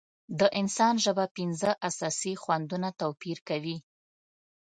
د 0.39 0.41
انسان 0.59 0.93
ژبه 1.03 1.25
پنځه 1.37 1.69
اساسي 1.89 2.33
خوندونه 2.41 2.89
توپیر 3.01 3.37
کوي. 3.49 3.77